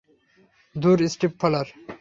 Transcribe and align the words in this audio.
ধুর, 0.75 0.99
স্টিফলার। 1.07 1.67